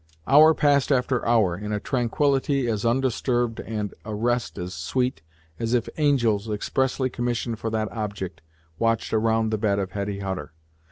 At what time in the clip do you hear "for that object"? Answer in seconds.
7.59-8.41